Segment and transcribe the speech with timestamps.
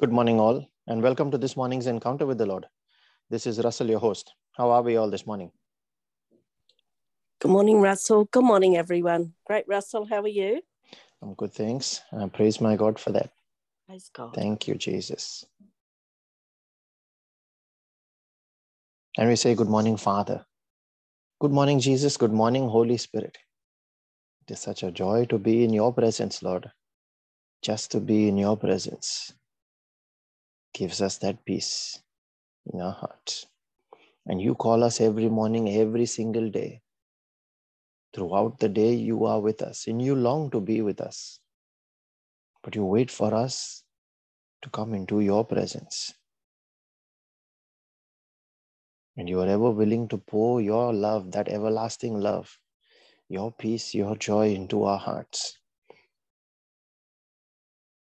[0.00, 2.66] Good morning, all, and welcome to this morning's encounter with the Lord.
[3.30, 4.34] This is Russell, your host.
[4.56, 5.52] How are we all this morning?
[7.40, 8.24] Good morning, Russell.
[8.24, 9.34] Good morning, everyone.
[9.46, 10.04] Great, Russell.
[10.04, 10.62] How are you?
[11.22, 12.00] I'm good, thanks.
[12.12, 13.30] I praise my God for that.
[13.86, 14.34] Praise God.
[14.34, 15.44] Thank you, Jesus.
[19.16, 20.44] And we say, Good morning, Father.
[21.40, 22.16] Good morning, Jesus.
[22.16, 23.38] Good morning, Holy Spirit.
[24.42, 26.68] It is such a joy to be in your presence, Lord.
[27.62, 29.32] Just to be in your presence
[30.74, 32.02] gives us that peace
[32.72, 33.46] in our hearts.
[34.26, 36.80] And you call us every morning, every single day.
[38.14, 41.40] Throughout the day, you are with us and you long to be with us.
[42.62, 43.82] But you wait for us
[44.62, 46.14] to come into your presence.
[49.16, 52.58] And you are ever willing to pour your love, that everlasting love,
[53.28, 55.58] your peace, your joy into our hearts.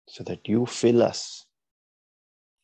[0.08, 1.47] So that you fill us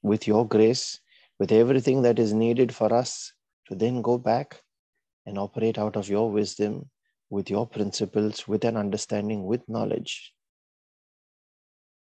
[0.03, 0.99] with your grace,
[1.39, 3.33] with everything that is needed for us
[3.67, 4.61] to then go back
[5.25, 6.89] and operate out of your wisdom,
[7.29, 10.33] with your principles, with an understanding, with knowledge.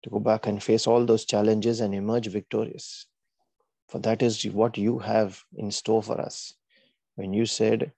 [0.03, 3.07] To go back and face all those challenges and emerge victorious.
[3.89, 6.55] For that is what you have in store for us.
[7.15, 7.93] When you said,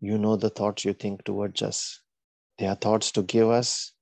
[0.00, 2.00] You know the thoughts you think towards us,
[2.58, 3.92] they are thoughts to give us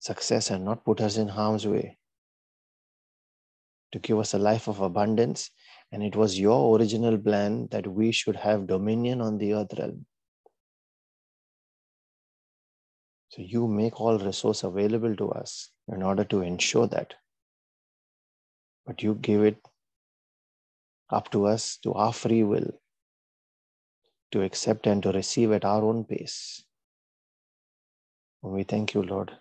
[0.00, 1.97] success and not put us in harm's way
[3.92, 5.50] to give us a life of abundance.
[5.92, 10.06] And it was your original plan that we should have dominion on the earth realm.
[13.30, 17.14] So you make all resource available to us in order to ensure that.
[18.86, 19.58] But you give it
[21.10, 22.70] up to us to our free will
[24.32, 26.64] to accept and to receive at our own pace.
[28.42, 29.32] And we thank you, Lord,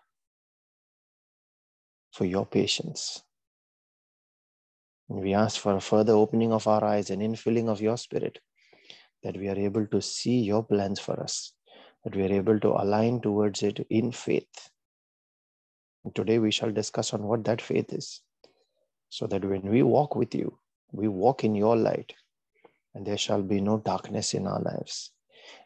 [2.11, 3.23] for your patience.
[5.09, 8.39] And we ask for a further opening of our eyes and infilling of your spirit,
[9.23, 11.53] that we are able to see your plans for us,
[12.03, 14.69] that we are able to align towards it in faith.
[16.03, 18.21] And today we shall discuss on what that faith is,
[19.09, 20.59] so that when we walk with you,
[20.91, 22.13] we walk in your light,
[22.93, 25.11] and there shall be no darkness in our lives.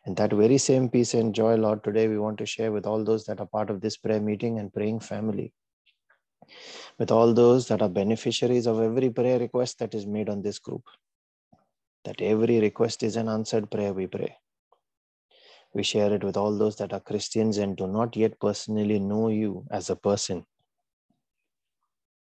[0.06, 3.04] And that very same peace and joy, Lord, today we want to share with all
[3.04, 5.54] those that are part of this prayer meeting and praying family
[6.98, 10.60] with all those that are beneficiaries of every prayer request that is made on this
[10.60, 10.84] group.
[12.06, 14.38] That every request is an answered prayer, we pray.
[15.74, 19.30] We share it with all those that are Christians and do not yet personally know
[19.30, 20.46] you as a person,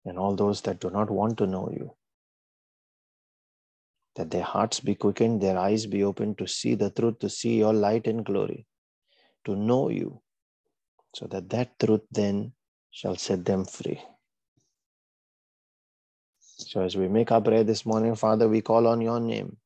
[0.05, 1.95] and all those that do not want to know you.
[4.17, 7.57] That their hearts be quickened, their eyes be opened to see the truth, to see
[7.57, 8.67] your light and glory,
[9.47, 10.21] to know you,
[11.15, 12.53] so that that truth then
[12.93, 14.01] shall set them free.
[16.41, 19.57] So, as we make our prayer this morning, Father, we call on your name,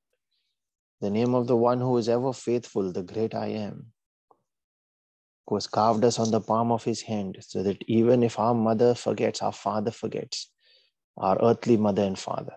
[1.00, 3.92] the name of the one who is ever faithful, the great I am,
[5.46, 8.54] who has carved us on the palm of his hand, so that even if our
[8.54, 10.50] mother forgets, our father forgets,
[11.18, 12.54] our earthly mother and father,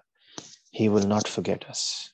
[0.72, 2.14] he will not forget us.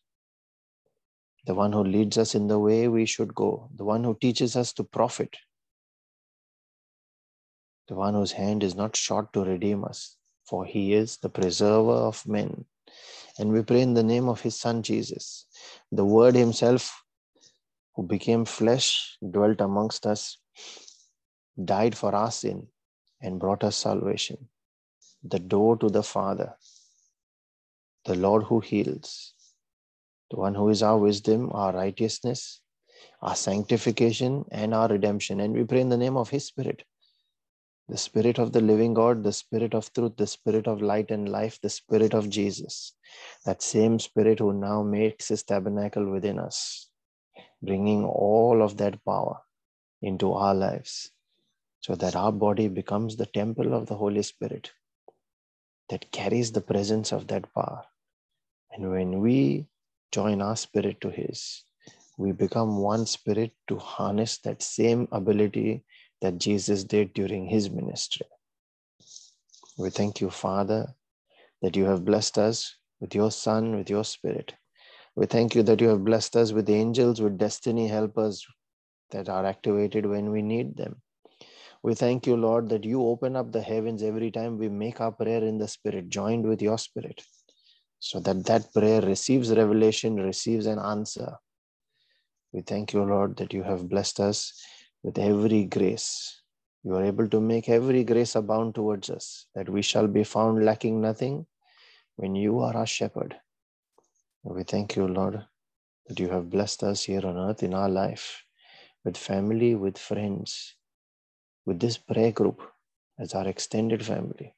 [1.46, 4.56] The one who leads us in the way we should go, the one who teaches
[4.56, 5.38] us to profit,
[7.88, 11.92] the one whose hand is not short to redeem us, for he is the preserver
[11.92, 12.66] of men.
[13.38, 15.46] And we pray in the name of his son Jesus,
[15.92, 17.04] the word himself
[17.96, 20.38] who became flesh, dwelt amongst us,
[21.64, 22.68] died for our sin,
[23.22, 24.50] and brought us salvation.
[25.24, 26.56] The door to the Father,
[28.06, 29.34] the Lord who heals,
[30.30, 32.62] the one who is our wisdom, our righteousness,
[33.22, 35.40] our sanctification, and our redemption.
[35.40, 36.84] And we pray in the name of his Spirit
[37.90, 41.30] the Spirit of the living God, the Spirit of truth, the Spirit of light and
[41.30, 42.94] life, the Spirit of Jesus.
[43.46, 46.90] That same Spirit who now makes his tabernacle within us,
[47.62, 49.40] bringing all of that power
[50.02, 51.12] into our lives
[51.82, 54.72] so that our body becomes the temple of the Holy Spirit
[55.90, 57.84] that carries the presence of that power.
[58.72, 59.68] And when we
[60.12, 61.64] join our spirit to his,
[62.18, 65.84] we become one spirit to harness that same ability
[66.22, 68.28] that Jesus did during his ministry.
[69.78, 70.88] We thank you, Father,
[71.62, 74.54] that you have blessed us with your Son, with your Spirit.
[75.16, 78.46] We thank you that you have blessed us with angels, with destiny helpers
[79.12, 81.02] that are activated when we need them.
[81.84, 85.12] We thank you, Lord, that you open up the heavens every time we make our
[85.12, 87.22] prayer in the Spirit, joined with your Spirit,
[88.00, 91.36] so that that prayer receives revelation, receives an answer.
[92.52, 94.60] We thank you, Lord, that you have blessed us
[95.06, 96.10] with every grace
[96.86, 100.66] You are able to make every grace abound towards us, that we shall be found
[100.66, 101.48] lacking nothing
[102.16, 103.36] when you are our shepherd.
[104.44, 105.44] We thank you, Lord,
[106.08, 108.46] that you have blessed us here on earth in our life
[109.04, 110.76] with family, with friends,
[111.66, 112.62] with this prayer group
[113.20, 114.54] as our extended family.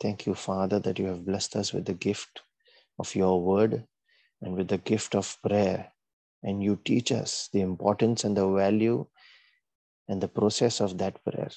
[0.00, 2.42] Thank you, Father, that you have blessed us with the gift
[2.98, 3.84] of your word
[4.40, 5.92] and with the gift of prayer.
[6.42, 9.06] And you teach us the importance and the value
[10.08, 11.50] and the process of that prayer.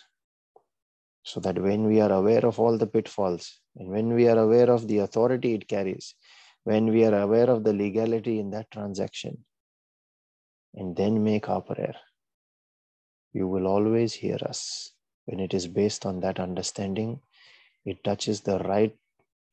[1.24, 4.70] So that when we are aware of all the pitfalls and when we are aware
[4.70, 6.14] of the authority it carries,
[6.64, 9.46] when we are aware of the legality in that transaction,
[10.76, 11.96] and then make our prayer,
[13.34, 14.92] you will always hear us.
[15.26, 17.22] When it is based on that understanding,
[17.86, 18.96] it touches the right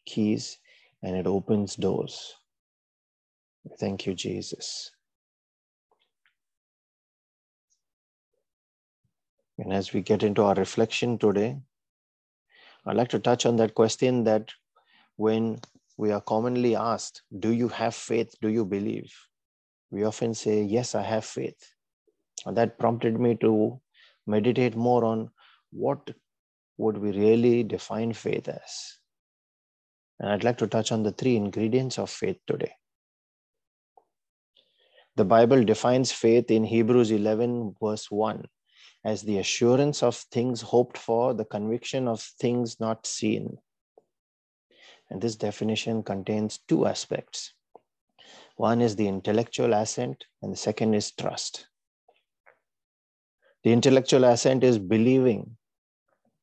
[0.05, 0.59] keys
[1.03, 2.35] and it opens doors.
[3.79, 4.91] Thank you, Jesus.
[9.59, 11.59] And as we get into our reflection today,
[12.87, 14.51] I'd like to touch on that question that
[15.17, 15.61] when
[15.97, 18.35] we are commonly asked, Do you have faith?
[18.41, 19.13] Do you believe?
[19.91, 21.75] We often say, Yes, I have faith.
[22.47, 23.81] And that prompted me to
[24.27, 25.31] meditate more on
[25.71, 26.11] what
[26.79, 28.99] would we really define faith as.
[30.19, 32.73] And I'd like to touch on the three ingredients of faith today.
[35.17, 38.47] The Bible defines faith in Hebrews 11, verse 1
[39.05, 43.59] as the assurance of things hoped for, the conviction of things not seen.
[45.11, 47.53] And this definition contains two aspects.
[48.57, 51.67] One is the intellectual assent, and the second is trust.
[53.65, 55.57] The intellectual assent is believing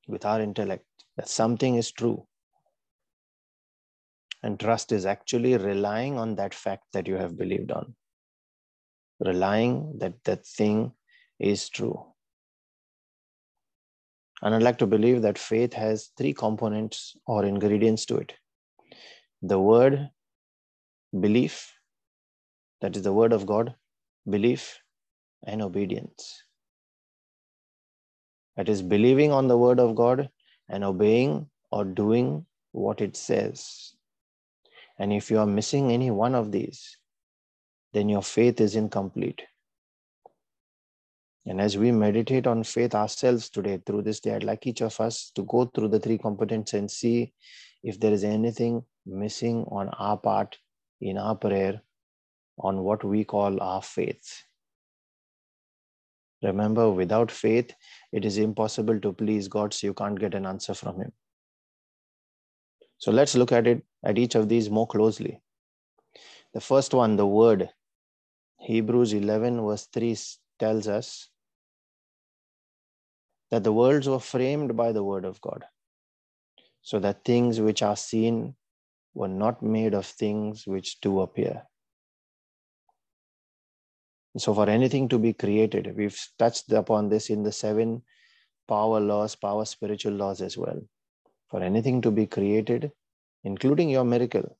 [0.08, 0.86] with our intellect
[1.18, 2.26] that something is true.
[4.42, 7.96] And trust is actually relying on that fact that you have believed on,
[9.20, 10.94] relying that that thing
[11.40, 12.06] is true.
[14.42, 18.34] And I'd like to believe that faith has three components or ingredients to it
[19.42, 20.10] the word,
[21.18, 21.74] belief,
[22.82, 23.74] that is the word of God,
[24.30, 24.80] belief,
[25.46, 26.44] and obedience.
[28.58, 30.30] That is believing on the word of God
[30.68, 33.94] and obeying or doing what it says.
[34.98, 36.98] And if you are missing any one of these,
[37.94, 39.42] then your faith is incomplete.
[41.46, 45.00] And as we meditate on faith ourselves today through this day, I'd like each of
[45.00, 47.34] us to go through the three components and see
[47.84, 50.58] if there is anything missing on our part
[51.02, 51.82] in our prayer
[52.60, 54.44] on what we call our faith.
[56.44, 57.74] Remember, without faith,
[58.12, 61.12] it is impossible to please God, so you can't get an answer from Him.
[62.98, 65.42] So let's look at it at each of these more closely.
[66.54, 67.70] The first one, the word,
[68.60, 70.18] Hebrews 11, verse 3
[70.60, 71.30] tells us
[73.52, 75.66] that the worlds were framed by the word of God,
[76.82, 78.56] so that things which are seen
[79.14, 81.64] were not made of things which do appear.
[84.38, 88.04] So, for anything to be created, we've touched upon this in the seven
[88.68, 90.80] power laws, power spiritual laws as well.
[91.50, 92.92] For anything to be created,
[93.44, 94.56] including your miracle,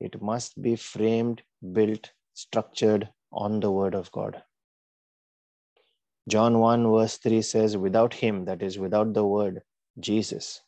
[0.00, 1.42] it must be framed,
[1.72, 4.42] built, structured on the word of God.
[6.28, 9.62] John 1, verse 3 says, Without him, that is, without the word,
[10.00, 10.62] Jesus,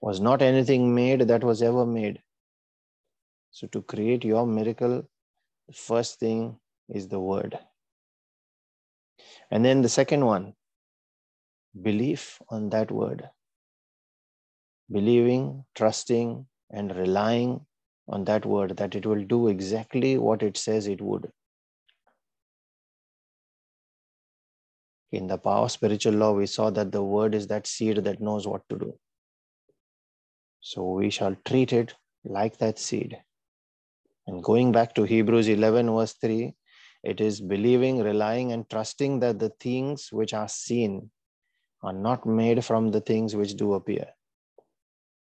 [0.00, 2.22] was not anything made that was ever made.
[3.50, 5.08] So, to create your miracle,
[5.66, 7.58] the first thing is the word.
[9.50, 10.54] And then the second one,
[11.82, 13.28] belief on that word.
[14.90, 17.66] Believing, trusting, and relying
[18.08, 21.30] on that word that it will do exactly what it says it would.
[25.12, 28.20] In the power of spiritual law, we saw that the word is that seed that
[28.20, 28.98] knows what to do.
[30.60, 31.94] So we shall treat it
[32.24, 33.16] like that seed.
[34.26, 36.54] And going back to Hebrews 11, verse 3,
[37.04, 41.10] it is believing, relying, and trusting that the things which are seen
[41.82, 44.06] are not made from the things which do appear.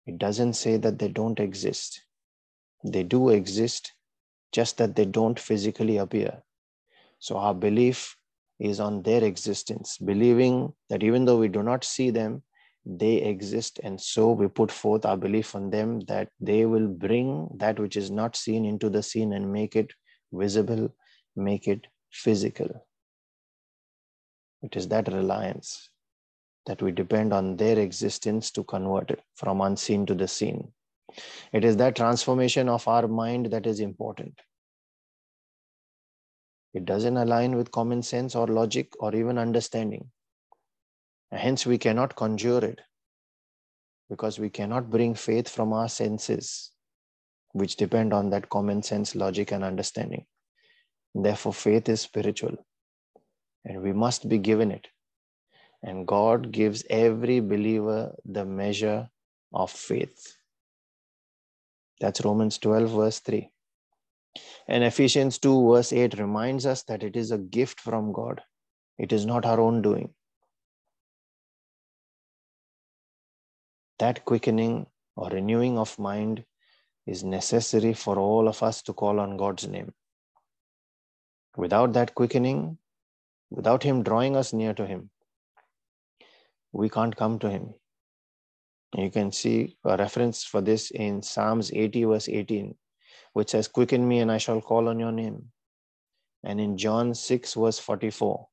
[0.07, 2.03] It doesn't say that they don't exist.
[2.85, 3.93] They do exist,
[4.53, 6.43] just that they don't physically appear.
[7.19, 8.17] So our belief
[8.62, 12.42] is on their existence, believing that even though we do not see them,
[12.87, 13.81] they exist.
[13.83, 17.97] And so we put forth our belief on them that they will bring that which
[17.97, 19.92] is not seen into the scene and make it
[20.33, 20.95] visible,
[21.35, 22.87] make it physical.
[24.62, 25.90] It is that reliance
[26.66, 30.73] that we depend on their existence to convert it from unseen to the seen.
[31.52, 34.35] It is that transformation of our mind that is important.
[36.75, 40.11] It doesn't align with common sense or logic or even understanding.
[41.31, 42.81] Hence, we cannot conjure it
[44.09, 46.71] because we cannot bring faith from our senses,
[47.52, 50.26] which depend on that common sense, logic, and understanding.
[51.14, 52.57] Therefore, faith is spiritual
[53.64, 54.88] and we must be given it.
[55.83, 59.11] And God gives every believer the measure
[59.52, 60.37] of faith.
[62.00, 63.51] That's Romans 12, verse 3.
[64.69, 68.41] And Ephesians 2, verse 8 reminds us that it is a gift from God,
[68.99, 70.15] it is not our own doing.
[73.99, 74.87] That quickening
[75.17, 76.45] or renewing of mind
[77.07, 79.93] is necessary for all of us to call on God's name.
[81.57, 82.79] Without that quickening,
[83.51, 85.11] without Him drawing us near to Him,
[86.73, 87.75] we can't come to Him.
[88.97, 92.75] You can see a reference for this in Psalms 80, verse 18,
[93.33, 95.45] which says, Quicken me and I shall call on your name.
[96.45, 98.49] And in John 6, verse 44,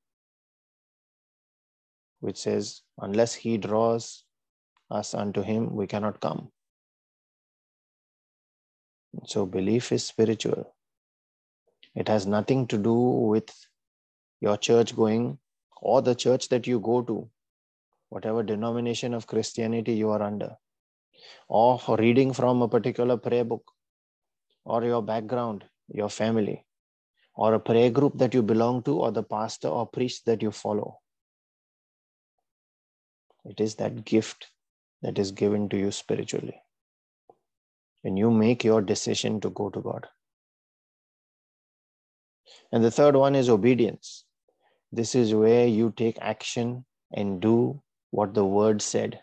[2.19, 4.23] which says, Unless he draws
[4.91, 6.51] us unto him, we cannot come.
[9.25, 10.75] So belief is spiritual.
[11.95, 13.49] It has nothing to do with
[14.39, 15.39] your church going
[15.81, 17.29] or the church that you go to
[18.09, 20.57] whatever denomination of Christianity you are under,
[21.47, 23.71] or reading from a particular prayer book,
[24.69, 26.63] or your background, your family,
[27.35, 30.51] or a prayer group that you belong to, or the pastor or priest that you
[30.51, 30.99] follow.
[33.45, 34.47] It is that gift
[35.01, 36.61] that is given to you spiritually.
[38.03, 40.07] When you make your decision to go to God.
[42.71, 44.25] And the third one is obedience.
[44.91, 49.21] This is where you take action and do what the word said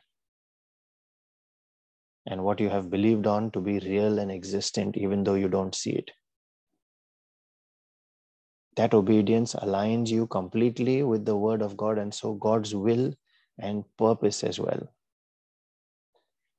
[2.27, 5.75] and what you have believed on to be real and existent, even though you don't
[5.75, 6.11] see it.
[8.77, 13.15] That obedience aligns you completely with the word of God, and so God's will
[13.59, 14.93] and purpose as well.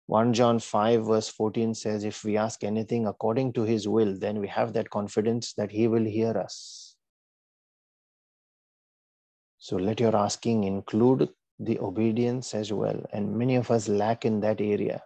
[0.08, 4.40] 1 John 5, verse 14 says, If we ask anything according to his will, then
[4.40, 6.96] we have that confidence that he will hear us.
[9.60, 13.04] So let your asking include the obedience as well.
[13.12, 15.04] And many of us lack in that area.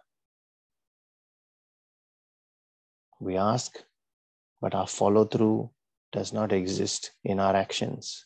[3.22, 3.78] We ask,
[4.62, 5.70] but our follow through
[6.12, 8.26] does not exist in our actions.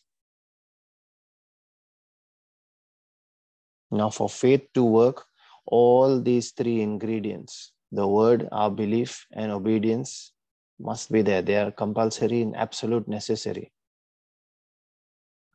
[3.92, 5.26] Now, for faith to work,
[5.66, 10.34] all these three ingredients the word, our belief, and obedience
[10.80, 11.42] must be there.
[11.42, 13.72] They are compulsory and absolute necessary.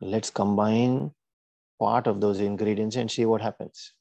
[0.01, 1.13] Let's combine
[1.79, 3.93] part of those ingredients and see what happens.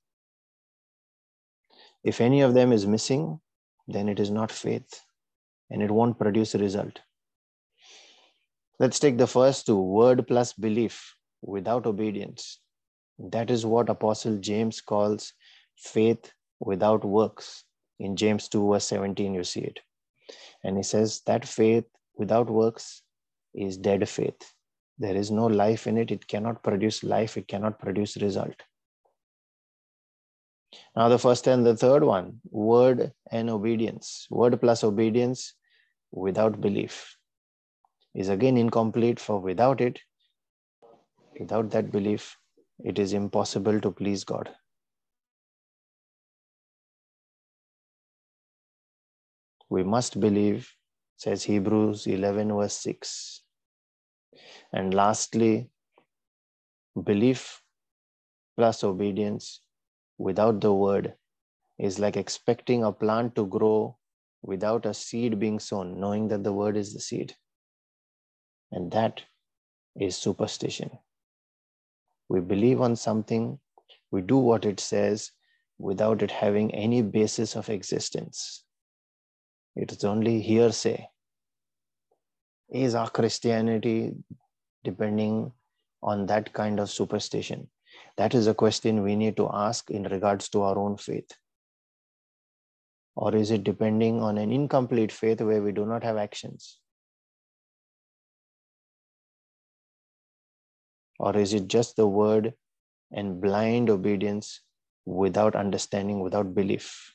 [2.03, 3.39] If any of them is missing,
[3.87, 5.01] then it is not faith
[5.69, 6.99] and it won't produce a result.
[8.79, 12.59] Let's take the first two word plus belief without obedience.
[13.17, 15.33] That is what Apostle James calls
[15.77, 17.63] faith without works.
[17.99, 19.79] In James 2, verse 17, you see it.
[20.63, 21.85] And he says that faith
[22.15, 23.01] without works
[23.53, 24.53] is dead faith
[24.99, 28.61] there is no life in it it cannot produce life it cannot produce result
[30.95, 35.53] now the first and the third one word and obedience word plus obedience
[36.11, 37.17] without belief
[38.15, 39.99] is again incomplete for without it.
[41.39, 42.37] Without that belief
[42.83, 44.49] it is impossible to please god.
[49.69, 50.73] We must believe
[51.17, 53.43] says hebrews 11 verse 6
[54.71, 55.69] and lastly,
[57.03, 57.61] belief
[58.57, 59.61] plus obedience
[60.17, 61.13] without the word
[61.77, 63.98] is like expecting a plant to grow
[64.41, 67.35] without a seed being sown, knowing that the word is the seed.
[68.71, 69.21] And that
[69.99, 70.91] is superstition.
[72.29, 73.59] We believe on something,
[74.11, 75.31] we do what it says
[75.77, 78.63] without it having any basis of existence.
[79.75, 81.07] It is only hearsay.
[82.69, 84.13] Is our Christianity
[84.83, 85.51] depending
[86.03, 87.69] on that kind of superstition?
[88.17, 91.31] That is a question we need to ask in regards to our own faith.
[93.21, 96.79] Or is it depending on an incomplete faith where we do not have actions?
[101.19, 102.53] Or is it just the word
[103.11, 104.61] and blind obedience
[105.05, 107.13] without understanding, without belief?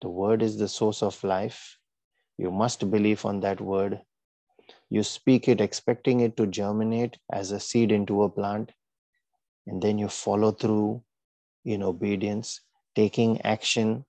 [0.00, 1.76] The word is the source of life.
[2.38, 4.00] You must believe on that word.
[4.88, 8.72] You speak it, expecting it to germinate as a seed into a plant.
[9.66, 11.02] And then you follow through
[11.64, 12.60] in obedience,
[12.94, 14.04] taking action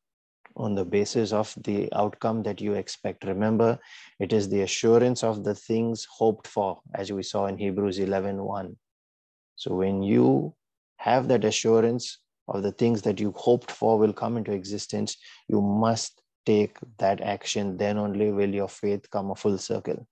[0.56, 3.24] on the basis of the outcome that you expect.
[3.24, 3.79] Remember,
[4.20, 8.44] it is the assurance of the things hoped for, as we saw in Hebrews 11
[8.44, 8.75] 1.
[9.56, 10.53] So when you
[10.98, 15.62] have that assurance of the things that you hoped for will come into existence, you
[15.62, 17.77] must take that action.
[17.77, 20.08] Then only will your faith come a full circle.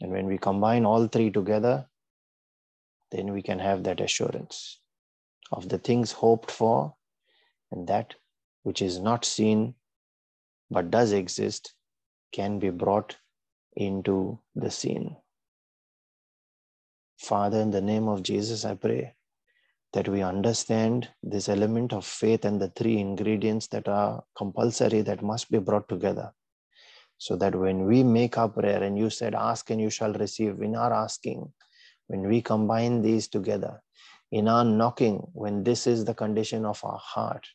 [0.00, 1.86] And when we combine all three together,
[3.10, 4.80] then we can have that assurance
[5.50, 6.94] of the things hoped for
[7.70, 8.14] and that
[8.62, 9.74] which is not seen
[10.70, 11.74] but does exist
[12.32, 13.16] can be brought
[13.76, 15.16] into the scene.
[17.18, 19.14] Father, in the name of Jesus, I pray
[19.92, 25.22] that we understand this element of faith and the three ingredients that are compulsory that
[25.22, 26.32] must be brought together.
[27.18, 30.62] So that when we make our prayer, and you said, Ask and you shall receive,
[30.62, 31.52] in our asking,
[32.06, 33.82] when we combine these together,
[34.32, 37.46] in our knocking, when this is the condition of our heart,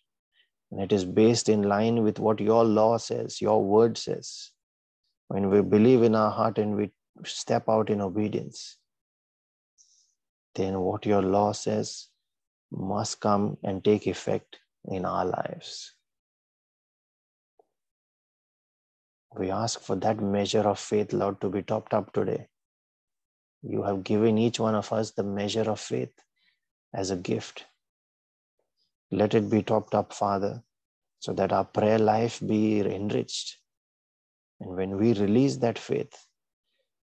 [0.72, 4.51] and it is based in line with what your law says, your word says,
[5.27, 6.91] when we believe in our heart and we
[7.24, 8.77] step out in obedience,
[10.55, 12.10] then what your law says
[12.72, 15.94] must come and take effect in our lives.
[19.38, 22.48] We ask for that measure of faith, Lord, to be topped up today.
[23.63, 26.13] You have given each one of us the measure of faith
[26.96, 27.66] as a gift.
[29.12, 30.64] Let it be topped up, Father,
[31.20, 33.58] so that our prayer life be enriched.
[34.60, 36.25] And when we release that faith,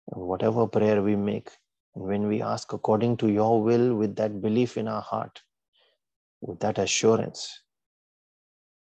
[0.06, 1.50] whatever prayer we make,
[1.94, 5.42] and when we ask according to your will with that belief in our heart,
[6.40, 7.60] with that assurance,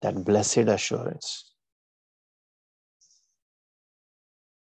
[0.03, 1.53] that blessed assurance,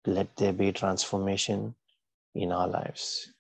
[0.07, 1.75] let there be transformation
[2.35, 3.33] in our lives.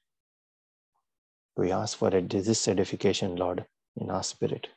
[1.58, 3.64] We ask for a this edification, Lord,
[3.96, 4.68] in our spirit.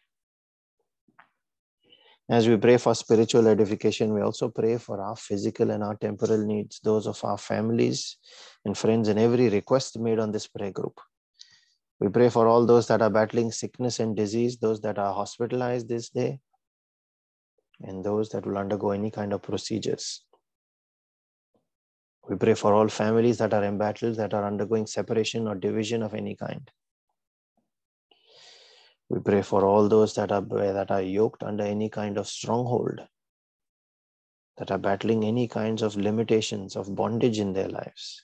[2.27, 6.43] As we pray for spiritual edification, we also pray for our physical and our temporal
[6.43, 8.17] needs, those of our families
[8.65, 10.99] and friends, and every request made on this prayer group.
[11.99, 15.87] We pray for all those that are battling sickness and disease, those that are hospitalized
[15.87, 16.39] this day,
[17.81, 20.25] and those that will undergo any kind of procedures.
[22.31, 26.13] We pray for all families that are embattled, that are undergoing separation or division of
[26.13, 26.71] any kind.
[29.09, 33.01] We pray for all those that are, that are yoked under any kind of stronghold,
[34.55, 38.23] that are battling any kinds of limitations of bondage in their lives,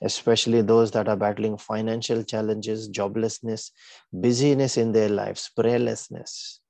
[0.00, 3.70] especially those that are battling financial challenges, joblessness,
[4.14, 6.60] busyness in their lives, prayerlessness,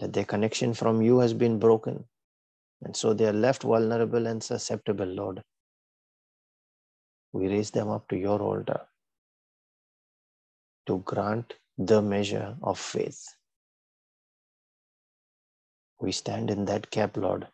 [0.00, 2.04] that their connection from you has been broken.
[2.82, 5.42] And so they are left vulnerable and susceptible, Lord.
[7.32, 8.82] We raise them up to your altar
[10.86, 13.24] to grant the measure of faith.
[16.00, 17.46] We stand in that gap, Lord,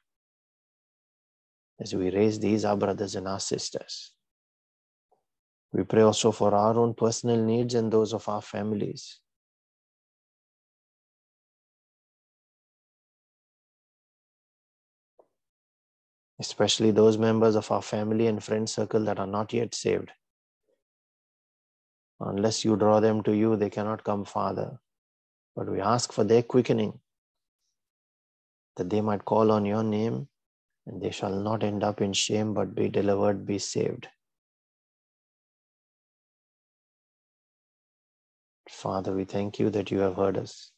[1.79, 4.12] as we raise these, our brothers and our sisters.
[5.73, 9.21] We pray also for our own personal needs and those of our families.
[16.40, 20.12] Especially those members of our family and friend circle that are not yet saved.
[22.20, 24.79] Unless you draw them to you, they cannot come Father.
[25.57, 27.01] But we ask for their quickening,
[28.77, 30.29] that they might call on your name
[30.87, 34.09] and they shall not end up in shame but be delivered, be saved.
[38.68, 40.70] Father, we thank you that you have heard us,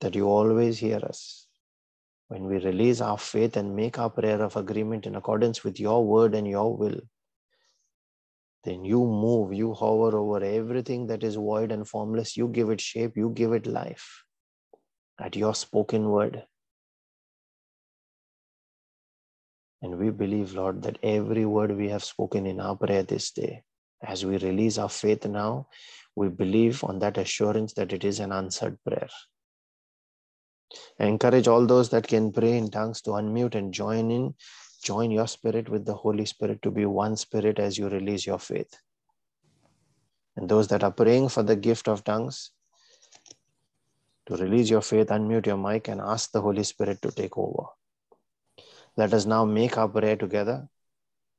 [0.00, 1.45] that you always hear us.
[2.28, 6.04] When we release our faith and make our prayer of agreement in accordance with your
[6.04, 7.00] word and your will,
[8.64, 12.36] then you move, you hover over everything that is void and formless.
[12.36, 14.24] You give it shape, you give it life
[15.20, 16.44] at your spoken word.
[19.82, 23.62] And we believe, Lord, that every word we have spoken in our prayer this day,
[24.02, 25.68] as we release our faith now,
[26.16, 29.08] we believe on that assurance that it is an answered prayer.
[30.98, 34.34] I encourage all those that can pray in tongues to unmute and join in
[34.86, 38.38] join your spirit with the Holy Spirit to be one spirit as you release your
[38.38, 38.78] faith.
[40.36, 42.52] And those that are praying for the gift of tongues,
[44.26, 47.64] to release your faith, unmute your mic and ask the Holy Spirit to take over.
[48.96, 50.68] Let us now make our prayer together.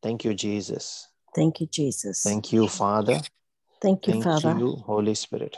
[0.01, 1.07] Thank you, Jesus.
[1.35, 2.23] Thank you, Jesus.
[2.23, 3.21] Thank you, Father.
[3.81, 4.31] Thank you, Father.
[4.31, 4.59] Thank Father.
[4.59, 5.57] you, Holy Spirit.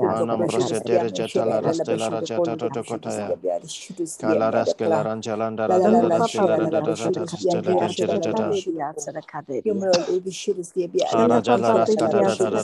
[0.00, 3.34] Anam prosedere jetala rastela rajata toto kotaya.
[4.20, 8.54] Kala raskela ranjalanda radanda rastela radanda rastela rastela rastela
[11.12, 12.60] Arajala raskata radanda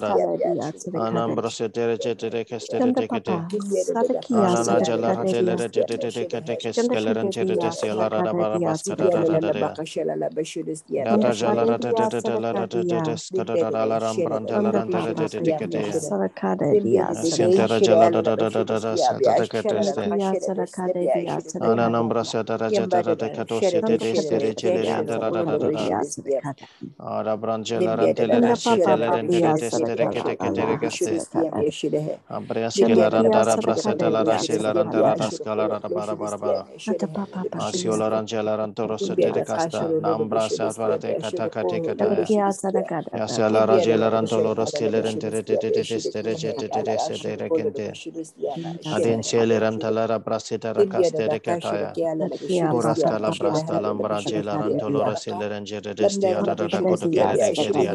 [0.94, 3.44] Anam prosedere jetere kestere tekete.
[4.32, 9.78] Anajala ratele jetere kete keskele ranjere tesela rada bara bastara radanda.
[11.04, 16.26] Data jala ratete tete la ratete teskata radala rambrandala rantele tete Yasala
[43.66, 44.10] rajela
[48.90, 51.98] Adenchele rantalara brasita racastera cataya.
[52.68, 57.94] Borasca la brasta lambrangela rantolora silerengere destia da da da go to get it exeria.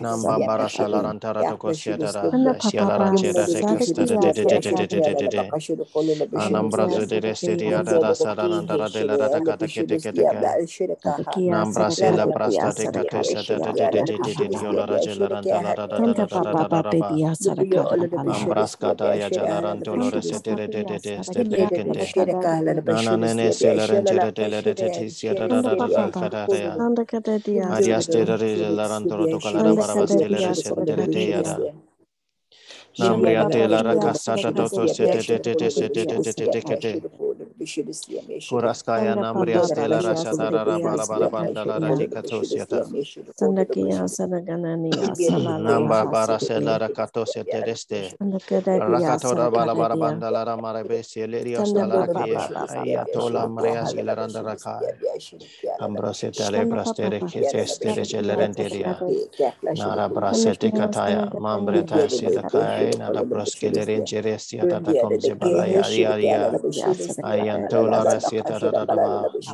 [0.00, 3.64] Namba barasha rantara to cosia da da sia la rangera de.
[6.34, 9.40] Anambra de desteria da sara rantara de la da.
[11.46, 17.34] Nambra se la de catesa de de de de de de Anta papa pape dia
[17.34, 17.84] saraka
[18.26, 19.28] ambraska da ya
[19.82, 22.12] dolores tere de de de tere kente
[22.86, 26.82] nana nene selaran tere tere de de tisia da da da da kada da ya.
[28.40, 31.56] De jalaran toro to kala da bara bas tere de de ya da.
[32.98, 37.02] Namriya tela rakasa da doso se te te te te te te te
[67.48, 67.57] Ba.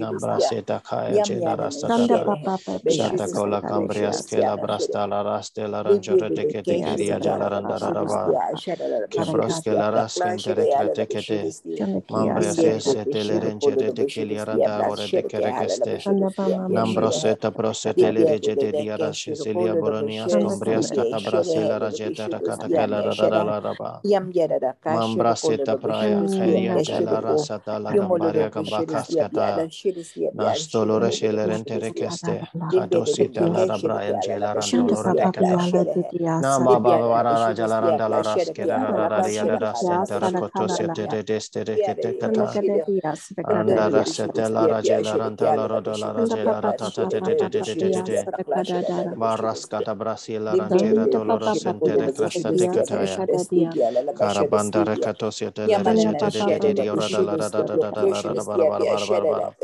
[0.01, 2.25] Nambra seta kaya jela rasta da Sanda da.
[2.25, 2.81] papa papa.
[2.89, 7.91] Shata kola cambria skela brasta la raste la ranjore de kete kiria jala randa da
[7.93, 8.37] da ba.
[9.11, 11.53] Kebroskela raskentere krete kete.
[12.11, 16.03] Mambria se sete le rengere de kilia randa ore de kerekeste.
[16.05, 16.69] Sanda pama.
[16.69, 23.15] Nambroseta prosete le regete diara sheselia boronias combrias kata brasela rajeta da kata kela da
[23.15, 23.43] da da
[27.79, 28.09] la da ba.
[28.09, 29.67] Yam yada da Mambra seta praya kheria jela rasata la gambaria kabakas kata
[30.35, 35.73] nastolora shelerente rekeste kadosita la rabrayan jela rantolora dekata
[36.39, 40.69] na baba vara raja la randa la ras kera ra ra ya ra senta rakoto
[40.69, 42.59] sete de deste rekete kata
[43.45, 47.35] anda rasete la raja la ranta la rodo la raja la rata ta de de
[47.37, 48.29] de de de de de
[49.15, 53.25] baras kata brasil la rantera tolora sente rekresta de kata ya
[54.15, 58.87] karabanda rekato sete la raja de de de de ora Arabara
[59.27, 59.55] branda.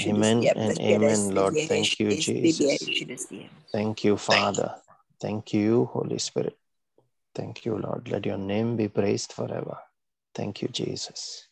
[0.00, 1.57] Amen and amen, Lord.
[1.66, 2.86] Thank you, Jesus.
[3.72, 4.74] Thank you, Father.
[5.20, 6.56] Thank you, Holy Spirit.
[7.34, 8.08] Thank you, Lord.
[8.08, 9.78] Let your name be praised forever.
[10.34, 11.48] Thank you, Jesus.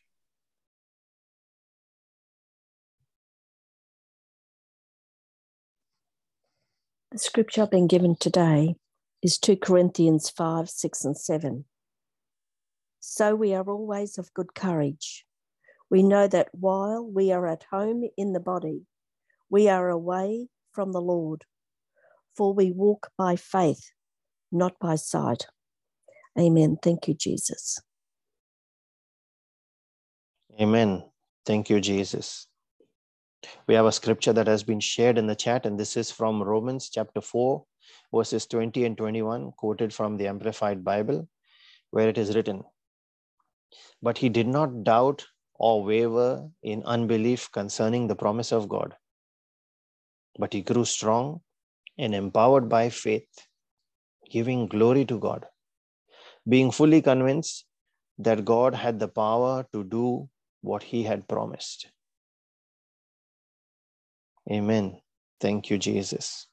[7.13, 8.77] The scripture I've been given today
[9.23, 11.65] is 2 Corinthians 5, 6, and 7.
[13.01, 15.25] So we are always of good courage.
[15.89, 18.83] We know that while we are at home in the body,
[19.51, 21.45] we are away from the Lord,
[22.37, 23.91] for we walk by faith,
[24.51, 25.47] not by sight.
[26.39, 26.77] Amen.
[26.83, 27.81] Thank you, Jesus.
[30.61, 31.05] Amen.
[31.45, 32.47] Thank you, Jesus.
[33.67, 36.43] We have a scripture that has been shared in the chat, and this is from
[36.43, 37.65] Romans chapter 4,
[38.15, 41.29] verses 20 and 21, quoted from the Amplified Bible,
[41.91, 42.65] where it is written
[44.03, 48.95] But he did not doubt or waver in unbelief concerning the promise of God,
[50.39, 51.41] but he grew strong
[51.99, 53.47] and empowered by faith,
[54.31, 55.47] giving glory to God,
[56.49, 57.65] being fully convinced
[58.19, 60.29] that God had the power to do
[60.63, 61.91] what he had promised.
[64.51, 65.01] Amen.
[65.41, 66.47] Thank you, Jesus.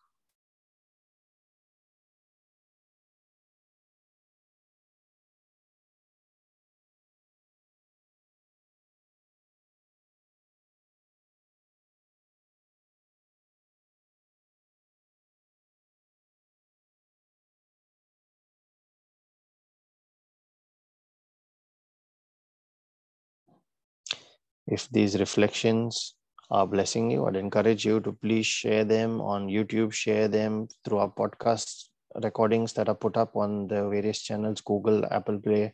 [24.68, 26.16] If these reflections
[26.50, 31.00] are blessing you, I'd encourage you to please share them on YouTube, share them through
[31.00, 31.86] our podcast
[32.22, 35.74] recordings that are put up on the various channels Google, Apple Play,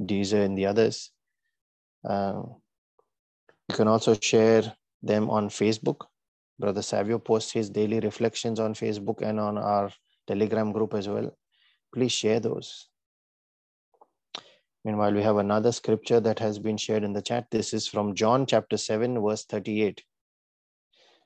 [0.00, 1.10] Deezer, and the others.
[2.08, 2.42] Uh,
[3.68, 6.06] you can also share them on Facebook.
[6.58, 9.90] Brother Savio posts his daily reflections on Facebook and on our
[10.26, 11.36] Telegram group as well.
[11.92, 12.88] Please share those.
[14.84, 17.50] Meanwhile, we have another scripture that has been shared in the chat.
[17.50, 20.02] This is from John chapter 7, verse 38,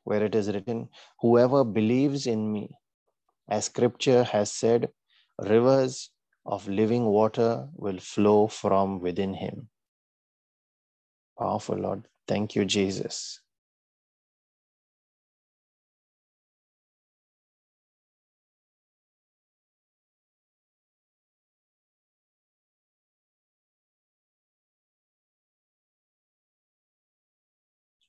[0.04, 0.88] where it is written,
[1.20, 2.76] Whoever believes in me,
[3.48, 4.90] as scripture has said,
[5.40, 6.10] rivers
[6.44, 9.68] of living water will flow from within him.
[11.38, 12.08] Powerful, Lord.
[12.28, 13.40] Thank you, Jesus.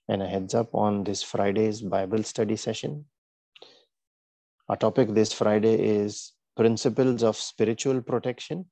[0.09, 3.05] And a heads up on this Friday's Bible study session.
[4.69, 8.65] Our topic this Friday is Principles of Spiritual Protection.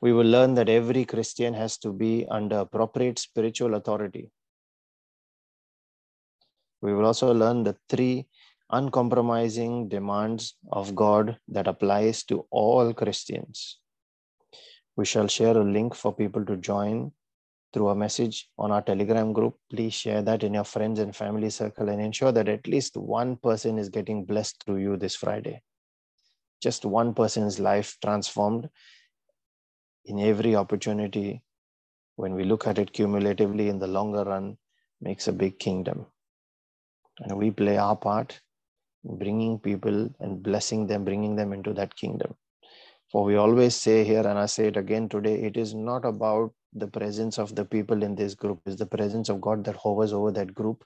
[0.00, 4.30] We will learn that every Christian has to be under appropriate spiritual authority.
[6.80, 8.26] We will also learn the three
[8.70, 13.78] uncompromising demands of God that applies to all Christians.
[14.96, 17.12] We shall share a link for people to join
[17.72, 19.56] through a message on our Telegram group.
[19.70, 23.36] Please share that in your friends and family circle and ensure that at least one
[23.36, 25.62] person is getting blessed through you this Friday.
[26.60, 28.68] Just one person's life transformed
[30.04, 31.42] in every opportunity.
[32.16, 34.58] When we look at it cumulatively in the longer run,
[35.00, 36.06] makes a big kingdom.
[37.18, 38.40] And we play our part
[39.04, 42.34] bringing people and blessing them, bringing them into that kingdom.
[43.10, 46.52] For we always say here, and I say it again today, it is not about
[46.72, 50.12] the presence of the people in this group, is the presence of God that hovers
[50.12, 50.84] over that group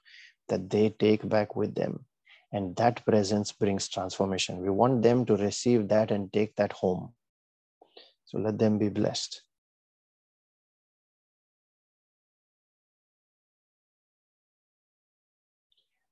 [0.49, 2.05] that they take back with them.
[2.51, 4.61] And that presence brings transformation.
[4.61, 7.13] We want them to receive that and take that home.
[8.25, 9.41] So let them be blessed.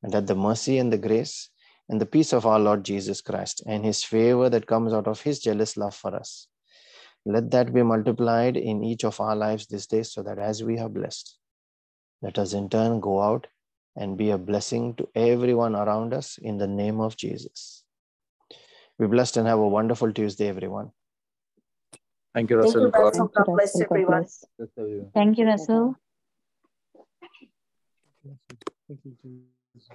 [0.04, 1.50] And that the mercy and the grace
[1.90, 5.22] and the peace of our Lord Jesus Christ and his favor that comes out of
[5.22, 6.48] his jealous love for us.
[7.26, 10.78] Let that be multiplied in each of our lives this day so that as we
[10.78, 11.38] are blessed,
[12.22, 13.48] let us in turn go out
[13.96, 17.84] and be a blessing to everyone around us in the name of Jesus.
[19.00, 20.92] Be blessed and have a wonderful Tuesday, everyone.
[22.34, 22.92] Thank you, Russell.
[22.92, 23.32] Thank you, Russell.
[23.36, 24.26] God bless everyone.
[25.14, 25.96] Thank you, Russell.
[28.88, 29.90] Thank you, Jesus.